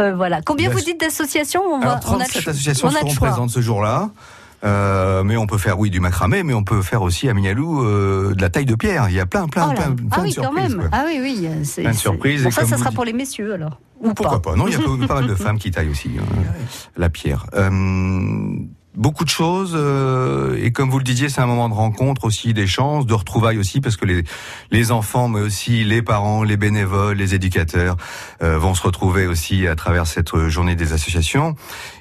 Euh, 0.00 0.12
voilà. 0.14 0.40
Combien 0.42 0.68
Bien 0.70 0.76
vous 0.76 0.84
dites 0.84 0.98
d'associations? 1.00 1.62
On, 1.64 1.78
va- 1.78 2.00
on 2.08 2.14
a 2.14 2.24
le 2.24 2.24
37 2.30 2.42
cho- 2.42 2.50
associations 2.50 2.88
on 2.88 2.94
a 2.94 2.98
seront 3.00 3.14
présentes 3.14 3.50
ce 3.50 3.60
jour-là. 3.60 4.10
Euh, 4.64 5.22
mais 5.24 5.36
on 5.36 5.46
peut 5.46 5.58
faire, 5.58 5.78
oui, 5.78 5.90
du 5.90 6.00
macramé, 6.00 6.42
mais 6.42 6.54
on 6.54 6.64
peut 6.64 6.80
faire 6.80 7.02
aussi 7.02 7.28
à 7.28 7.34
Mignalou 7.34 7.84
euh, 7.84 8.34
de 8.34 8.40
la 8.40 8.48
taille 8.48 8.64
de 8.64 8.74
pierre. 8.74 9.08
Il 9.10 9.14
y 9.14 9.20
a 9.20 9.26
plein, 9.26 9.46
plein, 9.46 9.68
Oh 9.70 9.74
plein, 9.74 9.92
plein 9.92 10.06
ah 10.10 10.20
oui, 10.22 10.32
surprises. 10.32 10.74
quand 10.74 10.78
même. 10.80 10.88
Ah 10.92 11.04
oui, 11.06 11.18
oui. 11.20 11.48
c'est- 11.64 11.82
Plein 11.82 11.90
de 11.90 11.96
surprises, 11.96 12.46
et 12.46 12.50
ça, 12.50 12.64
ça 12.64 12.76
sera 12.78 12.88
dites- 12.90 12.94
pour 12.96 13.04
les 13.04 13.12
messieurs 13.12 13.52
alors. 13.54 13.78
Ou 14.00 14.12
Pourquoi 14.14 14.40
pas. 14.40 14.50
pas, 14.52 14.56
Non, 14.56 14.66
il 14.66 14.72
y 14.72 14.76
a 14.76 14.78
pas, 15.08 15.14
mal 15.20 15.26
de 15.26 15.34
femmes 15.34 15.58
qui 15.58 15.70
taillent 15.70 15.90
aussi 15.90 16.10
hein, 16.18 16.24
la 16.96 17.10
pierre. 17.10 17.46
Euh, 18.96 19.00
beaucoup 19.04 19.24
de 19.24 19.28
choses 19.30 19.72
euh, 19.74 20.56
et 20.62 20.72
comme 20.72 20.90
vous 20.90 20.98
le 20.98 21.04
disiez, 21.04 21.28
c'est 21.28 21.40
un 21.40 21.46
moment 21.46 21.68
de 21.68 21.74
rencontre 21.74 22.24
aussi, 22.24 22.54
d'échange, 22.54 23.06
de 23.06 23.14
retrouvailles 23.14 23.58
aussi, 23.58 23.80
parce 23.80 23.96
que 23.96 24.04
les 24.06 24.24
les 24.70 24.92
enfants, 24.92 25.28
mais 25.28 25.40
aussi 25.40 25.84
les 25.84 26.02
parents, 26.02 26.42
les 26.42 26.56
bénévoles, 26.56 27.16
les 27.16 27.34
éducateurs 27.34 27.96
euh, 28.42 28.58
vont 28.58 28.74
se 28.74 28.82
retrouver 28.82 29.26
aussi 29.26 29.66
à 29.66 29.74
travers 29.76 30.06
cette 30.06 30.36
journée 30.48 30.74
des 30.76 30.92
associations. 30.92 31.54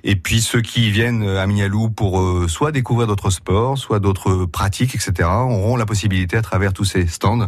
Et 0.03 0.15
puis 0.15 0.41
ceux 0.41 0.61
qui 0.61 0.91
viennent 0.91 1.27
à 1.27 1.45
Mignalou 1.47 1.89
pour 1.89 2.19
euh, 2.21 2.47
soit 2.47 2.71
découvrir 2.71 3.07
d'autres 3.07 3.29
sports, 3.29 3.77
soit 3.77 3.99
d'autres 3.99 4.45
pratiques, 4.45 4.95
etc., 4.95 5.29
auront 5.29 5.75
la 5.75 5.85
possibilité 5.85 6.37
à 6.37 6.41
travers 6.41 6.73
tous 6.73 6.85
ces 6.85 7.07
stands 7.07 7.47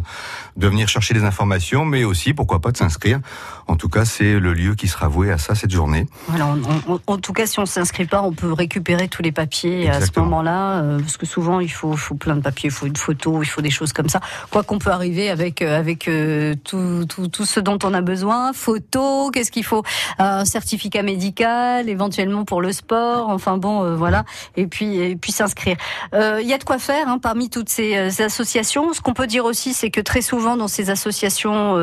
de 0.56 0.66
venir 0.68 0.88
chercher 0.88 1.14
des 1.14 1.24
informations, 1.24 1.84
mais 1.84 2.04
aussi 2.04 2.34
pourquoi 2.34 2.60
pas 2.60 2.72
de 2.72 2.76
s'inscrire. 2.76 3.20
En 3.68 3.76
tout 3.76 3.88
cas, 3.88 4.04
c'est 4.04 4.38
le 4.38 4.52
lieu 4.54 4.74
qui 4.74 4.88
sera 4.88 5.08
voué 5.08 5.30
à 5.30 5.38
ça 5.38 5.54
cette 5.54 5.70
journée. 5.72 6.06
Voilà, 6.28 6.46
on- 6.46 6.94
on- 6.94 7.00
en 7.06 7.18
tout 7.18 7.32
cas, 7.32 7.46
si 7.46 7.58
on 7.58 7.66
s'inscrit 7.66 8.06
pas, 8.06 8.22
on 8.22 8.32
peut 8.32 8.52
récupérer 8.52 9.08
tous 9.08 9.22
les 9.22 9.32
papiers 9.36 9.88
à 9.88 9.92
ce 9.92 9.98
Exactement. 9.98 10.26
moment-là, 10.26 10.80
euh, 10.82 10.98
parce 11.00 11.16
que 11.16 11.26
souvent 11.26 11.60
il 11.60 11.70
faut, 11.70 11.94
faut 11.96 12.14
plein 12.16 12.36
de 12.36 12.40
papiers, 12.40 12.70
il 12.70 12.72
faut 12.72 12.86
une 12.86 12.96
photo, 12.96 13.42
il 13.42 13.46
faut 13.46 13.60
des 13.62 13.70
choses 13.78 13.92
comme 13.92 14.08
ça. 14.08 14.20
Quoi 14.50 14.62
qu'on 14.64 14.78
peut 14.78 14.90
arriver 14.90 15.30
avec 15.30 15.60
euh, 15.62 15.78
avec 15.78 16.08
euh, 16.08 16.54
tout, 16.64 17.04
tout 17.08 17.28
tout 17.28 17.44
ce 17.44 17.60
dont 17.60 17.78
on 17.84 17.92
a 17.94 18.00
besoin, 18.00 18.52
photo, 18.52 19.30
qu'est-ce 19.32 19.52
qu'il 19.52 19.64
faut, 19.64 19.82
un 20.18 20.44
certificat 20.44 21.02
médical, 21.02 21.88
éventuellement 21.88 22.44
pour 22.44 22.60
le 22.62 22.72
sport, 22.72 23.28
enfin 23.28 23.58
bon, 23.58 23.84
euh, 23.84 23.94
voilà, 23.94 24.24
et 24.56 24.66
puis 24.66 24.98
et 24.98 25.16
puis 25.16 25.32
s'inscrire. 25.32 25.76
Il 26.14 26.46
y 26.48 26.54
a 26.54 26.58
de 26.58 26.64
quoi 26.64 26.78
faire 26.78 27.08
hein, 27.08 27.18
parmi 27.20 27.50
toutes 27.50 27.68
ces, 27.68 28.22
associations. 28.22 28.92
Ce 28.94 29.00
qu'on 29.00 29.12
peut 29.20 29.26
dire 29.26 29.44
aussi, 29.44 29.74
c'est 29.74 29.90
que 29.90 30.00
très 30.00 30.22
souvent 30.22 30.56
dans 30.56 30.68
ces 30.76 30.88
associations, 30.90 31.76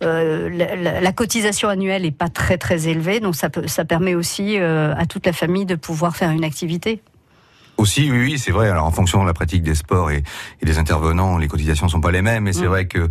la, 0.00 0.76
la- 0.76 1.00
la 1.06 1.12
cotisation 1.12 1.68
annuelle 1.68 2.04
est 2.04 2.18
pas 2.24 2.28
très 2.30 2.56
très 2.58 2.88
élevée, 2.88 3.20
donc 3.20 3.34
ça 3.36 3.48
peut, 3.50 3.66
ça 3.66 3.84
permet 3.84 4.14
aussi 4.14 4.56
à 4.58 5.04
toute 5.06 5.26
la 5.26 5.32
famille 5.42 5.66
de 5.66 5.74
pouvoir 5.76 6.16
faire 6.16 6.30
une 6.30 6.44
activité. 6.44 6.85
Aussi, 7.78 8.10
oui, 8.10 8.18
oui, 8.18 8.38
c'est 8.38 8.52
vrai. 8.52 8.70
Alors, 8.70 8.86
en 8.86 8.90
fonction 8.90 9.20
de 9.20 9.26
la 9.26 9.34
pratique 9.34 9.62
des 9.62 9.74
sports 9.74 10.10
et, 10.10 10.22
et 10.62 10.64
des 10.66 10.78
intervenants, 10.78 11.36
les 11.36 11.46
cotisations 11.48 11.88
sont 11.88 12.00
pas 12.00 12.10
les 12.10 12.22
mêmes. 12.22 12.44
Mais 12.44 12.52
c'est 12.54 12.64
Mm. 12.64 12.68
vrai 12.68 12.86
que 12.86 13.08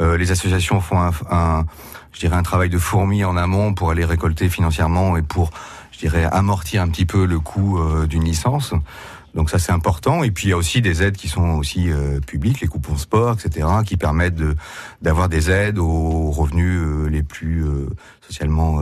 euh, 0.00 0.16
les 0.16 0.32
associations 0.32 0.80
font 0.80 0.98
un, 1.00 1.10
un- 1.30 1.64
je 2.12 2.18
dirais, 2.18 2.34
un 2.36 2.42
travail 2.42 2.70
de 2.70 2.78
fourmi 2.78 3.22
en 3.24 3.36
amont 3.36 3.72
pour 3.72 3.90
aller 3.92 4.04
récolter 4.04 4.48
financièrement 4.48 5.16
et 5.16 5.22
pour, 5.22 5.50
je 5.92 5.98
dirais, 6.00 6.24
amortir 6.24 6.82
un 6.82 6.88
petit 6.88 7.06
peu 7.06 7.24
le 7.24 7.38
coût 7.38 7.78
euh, 7.78 8.06
d'une 8.08 8.24
licence. 8.24 8.74
Donc 9.36 9.48
ça 9.48 9.60
c'est 9.60 9.70
important. 9.70 10.24
Et 10.24 10.32
puis 10.32 10.48
il 10.48 10.50
y 10.50 10.52
a 10.52 10.56
aussi 10.56 10.82
des 10.82 11.04
aides 11.04 11.16
qui 11.16 11.28
sont 11.28 11.50
aussi 11.50 11.88
euh, 11.88 12.18
publiques, 12.18 12.60
les 12.62 12.66
coupons 12.66 12.96
sport, 12.96 13.36
etc., 13.38 13.64
qui 13.86 13.96
permettent 13.96 14.34
de 14.34 14.56
d'avoir 15.02 15.28
des 15.28 15.52
aides 15.52 15.78
aux 15.78 16.32
revenus 16.32 16.80
les 17.08 17.22
plus 17.22 17.64
socialement 18.28 18.80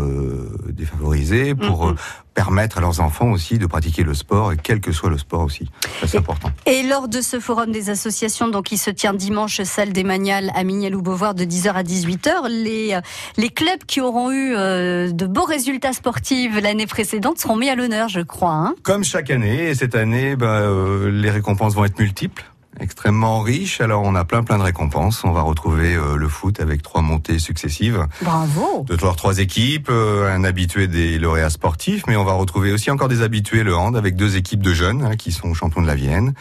défavorisés 0.70 1.54
pour 1.54 1.88
Mhm. 1.88 1.96
Permettre 2.38 2.78
à 2.78 2.80
leurs 2.80 3.00
enfants 3.00 3.32
aussi 3.32 3.58
de 3.58 3.66
pratiquer 3.66 4.04
le 4.04 4.14
sport, 4.14 4.52
et 4.52 4.56
quel 4.56 4.78
que 4.78 4.92
soit 4.92 5.10
le 5.10 5.18
sport 5.18 5.40
aussi. 5.40 5.68
C'est 6.06 6.18
important. 6.18 6.52
Et 6.66 6.84
lors 6.84 7.08
de 7.08 7.20
ce 7.20 7.40
forum 7.40 7.72
des 7.72 7.90
associations, 7.90 8.46
donc 8.46 8.66
qui 8.66 8.78
se 8.78 8.90
tient 8.90 9.12
dimanche, 9.12 9.60
salle 9.62 9.92
des 9.92 10.04
Magnales 10.04 10.52
à 10.54 10.62
Mignel-ou-Beauvoir 10.62 11.34
de 11.34 11.42
10h 11.42 11.72
à 11.72 11.82
18h, 11.82 12.48
les, 12.48 12.94
euh, 12.94 13.00
les 13.38 13.48
clubs 13.48 13.82
qui 13.88 14.00
auront 14.00 14.30
eu 14.30 14.54
euh, 14.54 15.10
de 15.10 15.26
beaux 15.26 15.42
résultats 15.42 15.92
sportifs 15.92 16.52
l'année 16.62 16.86
précédente 16.86 17.40
seront 17.40 17.56
mis 17.56 17.70
à 17.70 17.74
l'honneur, 17.74 18.08
je 18.08 18.20
crois. 18.20 18.52
Hein 18.52 18.76
Comme 18.84 19.02
chaque 19.02 19.30
année, 19.30 19.70
et 19.70 19.74
cette 19.74 19.96
année, 19.96 20.36
ben, 20.36 20.46
euh, 20.46 21.10
les 21.10 21.30
récompenses 21.30 21.74
vont 21.74 21.86
être 21.86 21.98
multiples, 21.98 22.44
extrêmement 22.80 23.40
riches. 23.40 23.80
Alors 23.80 24.02
on 24.04 24.14
a 24.14 24.24
plein 24.24 24.42
plein 24.42 24.58
de 24.58 24.62
récompenses. 24.62 25.24
On 25.24 25.32
va 25.32 25.42
retrouver 25.42 25.94
euh, 25.94 26.16
le 26.16 26.28
foot 26.28 26.60
avec 26.60 26.82
trois 26.82 27.02
montées 27.02 27.38
successives 27.38 28.06
Bravo 28.22 28.84
de 28.86 28.96
trois, 28.96 29.14
trois 29.14 29.38
équipes, 29.38 29.88
euh, 29.90 30.34
un 30.34 30.44
habitué 30.44 30.88
des 30.88 31.18
lauréats 31.18 31.50
sportifs, 31.50 32.04
mais 32.06 32.16
on 32.16 32.24
va 32.24 32.32
retrouver 32.32 32.72
aussi 32.72 32.90
encore 32.90 33.08
des 33.08 33.22
habitués 33.22 33.62
le 33.62 33.76
hand 33.76 33.96
avec 33.96 34.16
deux 34.16 34.36
équipes 34.36 34.62
de 34.62 34.74
jeunes 34.74 35.04
hein, 35.04 35.16
qui 35.16 35.32
sont 35.32 35.54
champions 35.54 35.82
de 35.82 35.86
la 35.86 35.94
Vienne. 35.94 36.34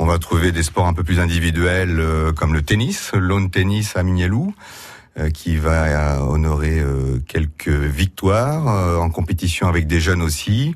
On 0.00 0.06
va 0.06 0.18
trouver 0.18 0.52
des 0.52 0.62
sports 0.62 0.86
un 0.86 0.94
peu 0.94 1.02
plus 1.02 1.18
individuels 1.18 1.98
euh, 1.98 2.32
comme 2.32 2.54
le 2.54 2.62
tennis, 2.62 3.10
lawn 3.14 3.50
tennis 3.50 3.96
à 3.96 4.04
Mignelou, 4.04 4.54
euh, 5.18 5.30
qui 5.30 5.56
va 5.56 5.84
euh, 5.84 6.18
honorer 6.20 6.78
euh, 6.78 7.18
quelques 7.26 7.68
victoires 7.68 9.00
en 9.02 9.10
compétition 9.10 9.66
avec 9.66 9.86
des 9.86 10.00
jeunes 10.00 10.22
aussi. 10.22 10.74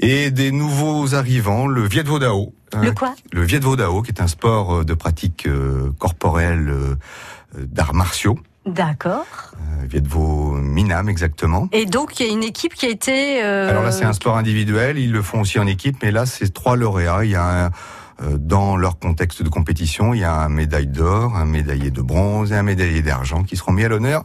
Et 0.00 0.30
des 0.30 0.52
nouveaux 0.52 1.14
arrivants, 1.14 1.66
le 1.66 1.82
Viet 1.86 2.04
Euh, 2.08 2.82
Le 2.82 2.92
quoi 2.92 3.14
Le 3.32 3.42
Viet 3.42 3.58
Vo 3.58 3.76
Dao, 3.76 4.02
qui 4.02 4.10
est 4.10 4.20
un 4.20 4.28
sport 4.28 4.76
euh, 4.76 4.84
de 4.84 4.94
pratique 4.94 5.46
euh, 5.46 5.90
corporelle 5.98 6.68
euh, 6.68 6.94
d'arts 7.56 7.94
martiaux. 7.94 8.38
D'accord. 8.66 9.24
Euh, 9.54 9.86
Viet 9.86 10.06
Vo 10.06 10.52
Minam, 10.52 11.08
exactement. 11.08 11.68
Et 11.72 11.86
donc, 11.86 12.20
il 12.20 12.26
y 12.26 12.28
a 12.28 12.32
une 12.32 12.44
équipe 12.44 12.74
qui 12.74 12.86
a 12.86 12.90
été... 12.90 13.42
euh, 13.42 13.70
Alors 13.70 13.82
là, 13.82 13.90
c'est 13.90 14.04
un 14.04 14.12
sport 14.12 14.36
individuel. 14.36 14.98
Ils 14.98 15.10
le 15.10 15.22
font 15.22 15.40
aussi 15.40 15.58
en 15.58 15.66
équipe, 15.66 15.96
mais 16.02 16.10
là, 16.12 16.26
c'est 16.26 16.52
trois 16.52 16.76
lauréats. 16.76 17.24
Il 17.24 17.30
y 17.30 17.36
a 17.36 17.66
un, 17.66 17.70
dans 18.38 18.76
leur 18.76 18.98
contexte 18.98 19.42
de 19.42 19.48
compétition, 19.48 20.12
il 20.12 20.20
y 20.20 20.24
a 20.24 20.34
un 20.34 20.48
médaille 20.48 20.88
d'or, 20.88 21.36
un 21.36 21.44
médaillé 21.44 21.90
de 21.90 22.02
bronze 22.02 22.52
et 22.52 22.56
un 22.56 22.62
médaillé 22.64 23.00
d'argent 23.00 23.42
qui 23.44 23.56
seront 23.56 23.72
mis 23.72 23.84
à 23.84 23.88
l'honneur 23.88 24.24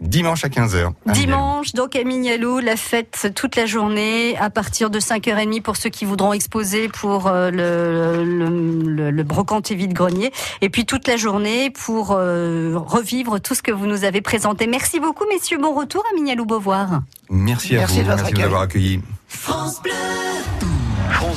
dimanche 0.00 0.44
à 0.44 0.48
15h. 0.48 0.92
Dimanche, 1.06 1.72
donc 1.72 1.96
à 1.96 2.04
Mignalou, 2.04 2.58
la 2.58 2.76
fête 2.76 3.32
toute 3.34 3.56
la 3.56 3.66
journée, 3.66 4.36
à 4.38 4.50
partir 4.50 4.90
de 4.90 5.00
5h30 5.00 5.62
pour 5.62 5.76
ceux 5.76 5.90
qui 5.90 6.04
voudront 6.04 6.32
exposer 6.32 6.88
pour 6.88 7.26
euh, 7.26 7.50
le, 7.50 8.24
le, 8.24 8.48
le, 8.88 9.10
le 9.10 9.22
brocanté 9.22 9.74
vide-grenier. 9.74 10.32
Et 10.60 10.68
puis 10.68 10.86
toute 10.86 11.06
la 11.08 11.16
journée 11.16 11.70
pour 11.70 12.12
euh, 12.12 12.74
revivre 12.76 13.40
tout 13.40 13.54
ce 13.54 13.62
que 13.62 13.72
vous 13.72 13.86
nous 13.86 14.04
avez 14.04 14.20
présenté. 14.20 14.66
Merci 14.66 15.00
beaucoup, 15.00 15.24
messieurs. 15.32 15.58
Bon 15.58 15.74
retour 15.74 16.02
à 16.10 16.14
Mignalou-Beauvoir. 16.14 17.00
Merci 17.30 17.76
à 17.76 17.80
Merci 17.80 18.02
vous, 18.02 18.08
merci 18.08 18.32
de 18.32 18.38
nous 18.38 18.44
avoir 18.44 18.62
accueillis. 18.62 19.00
France 19.28 19.80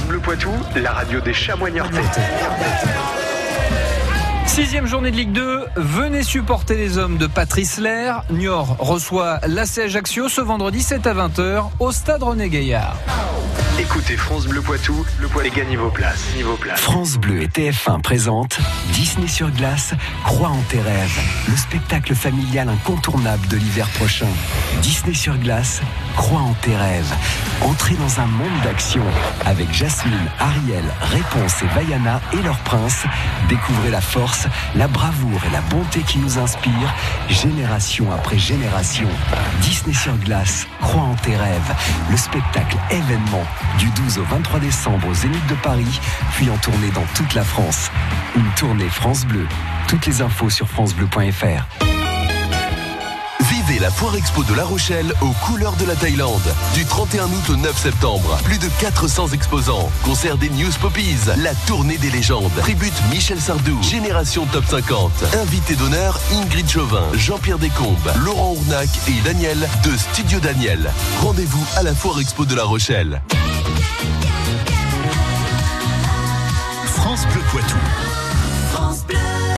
Bleu 0.07 0.19
Poitou, 0.19 0.51
la 0.75 0.91
radio 0.91 1.19
des 1.21 1.33
chamois 1.33 1.69
niortais. 1.69 2.01
Sixième 4.47 4.87
journée 4.87 5.11
de 5.11 5.17
Ligue 5.17 5.33
2, 5.33 5.65
venez 5.75 6.23
supporter 6.23 6.75
les 6.77 6.97
hommes 6.97 7.17
de 7.17 7.27
Patrice 7.27 7.77
Lair. 7.77 8.23
Niort 8.31 8.77
reçoit 8.79 9.39
l'AC 9.45 9.77
Ajaccio 9.77 10.29
ce 10.29 10.41
vendredi 10.41 10.81
7 10.81 11.05
à 11.05 11.13
20h 11.13 11.65
au 11.79 11.91
stade 11.91 12.23
René 12.23 12.49
Gaillard. 12.49 12.97
Écoutez 13.79 14.17
France 14.17 14.47
Bleu 14.47 14.61
Poitou, 14.61 15.05
le 15.19 15.27
les 15.43 15.51
gars 15.51 15.63
niveau 15.63 15.91
place. 15.91 16.33
Niveau 16.35 16.55
place. 16.55 16.79
France 16.79 17.17
Bleu 17.17 17.43
et 17.43 17.47
TF1 17.47 18.01
présentent 18.01 18.57
Disney 18.93 19.27
sur 19.27 19.51
glace, 19.51 19.93
Croix 20.23 20.49
en 20.49 20.61
tes 20.63 20.81
rêves, 20.81 21.19
le 21.47 21.55
spectacle 21.55 22.15
familial 22.15 22.69
incontournable 22.69 23.47
de 23.49 23.57
l'hiver 23.57 23.87
prochain. 23.89 24.25
Disney 24.81 25.13
sur 25.13 25.37
glace, 25.37 25.81
Croix 26.15 26.39
en 26.39 26.53
tes 26.53 26.75
rêves. 26.75 27.13
Entrez 27.61 27.93
dans 27.95 28.19
un 28.19 28.25
monde 28.25 28.61
d'action 28.63 29.03
avec 29.45 29.71
Jasmine, 29.71 30.27
Ariel, 30.39 30.83
Réponse 31.01 31.61
et 31.61 31.67
Vaiana 31.79 32.19
et 32.33 32.41
leur 32.41 32.57
prince. 32.59 33.03
Découvrez 33.47 33.91
la 33.91 34.01
force, 34.01 34.47
la 34.75 34.87
bravoure 34.87 35.41
et 35.47 35.51
la 35.51 35.61
bonté 35.61 36.01
qui 36.01 36.17
nous 36.17 36.39
inspirent, 36.39 36.95
génération 37.29 38.11
après 38.11 38.39
génération. 38.39 39.07
Disney 39.61 39.93
sur 39.93 40.17
glace, 40.17 40.65
Croix 40.81 41.03
en 41.03 41.15
tes 41.15 41.35
rêves, 41.35 41.75
le 42.09 42.17
spectacle 42.17 42.77
événement 42.89 43.45
du 43.79 43.89
12 43.89 44.19
au 44.19 44.23
23 44.23 44.59
décembre 44.59 45.07
au 45.07 45.13
Zénith 45.13 45.45
de 45.47 45.55
Paris, 45.55 45.99
puis 46.33 46.49
en 46.49 46.57
tournée 46.57 46.91
dans 46.91 47.05
toute 47.15 47.33
la 47.33 47.43
France. 47.43 47.91
Une 48.35 48.49
tournée 48.55 48.89
France 48.89 49.25
Bleu. 49.25 49.47
Toutes 49.87 50.05
les 50.05 50.21
infos 50.21 50.49
sur 50.49 50.67
francebleu.fr. 50.67 51.87
Vivez 53.49 53.79
la 53.79 53.89
Foire 53.89 54.15
Expo 54.15 54.43
de 54.43 54.53
La 54.53 54.65
Rochelle 54.65 55.13
aux 55.21 55.31
couleurs 55.45 55.75
de 55.77 55.85
la 55.85 55.95
Thaïlande. 55.95 56.53
Du 56.73 56.85
31 56.85 57.25
août 57.25 57.49
au 57.49 57.55
9 57.55 57.77
septembre. 57.77 58.37
Plus 58.43 58.57
de 58.57 58.67
400 58.79 59.29
exposants. 59.29 59.89
Concert 60.03 60.37
des 60.37 60.49
News 60.49 60.71
Poppies. 60.81 61.15
La 61.37 61.53
tournée 61.65 61.97
des 61.97 62.09
légendes. 62.09 62.51
Tribute 62.59 62.93
Michel 63.09 63.39
Sardou. 63.39 63.81
Génération 63.81 64.45
Top 64.47 64.65
50. 64.65 65.23
Invité 65.41 65.75
d'honneur 65.75 66.19
Ingrid 66.33 66.69
Chauvin, 66.69 67.05
Jean-Pierre 67.13 67.59
Descombes, 67.59 68.11
Laurent 68.23 68.51
Ournac 68.53 68.89
et 69.07 69.21
Daniel 69.23 69.59
de 69.83 69.97
Studio 69.97 70.39
Daniel. 70.39 70.91
Rendez-vous 71.21 71.65
à 71.77 71.83
la 71.83 71.93
Foire 71.93 72.19
Expo 72.19 72.45
de 72.45 72.55
La 72.55 72.63
Rochelle. 72.63 73.21
again. 73.67 74.16